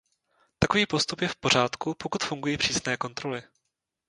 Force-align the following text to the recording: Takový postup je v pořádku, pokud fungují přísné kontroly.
Takový 0.59 0.85
postup 0.85 1.21
je 1.21 1.27
v 1.27 1.35
pořádku, 1.35 1.93
pokud 1.97 2.23
fungují 2.23 2.57
přísné 2.57 2.97
kontroly. 2.97 3.43